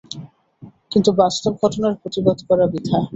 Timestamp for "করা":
2.47-2.65